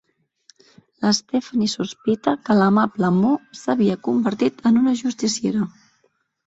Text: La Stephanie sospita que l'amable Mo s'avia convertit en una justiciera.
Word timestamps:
La 1.05 1.11
Stephanie 1.17 1.67
sospita 1.75 2.35
que 2.49 2.57
l'amable 2.63 3.13
Mo 3.21 3.37
s'avia 3.63 4.01
convertit 4.09 4.69
en 4.73 4.85
una 4.85 4.97
justiciera. 5.05 5.71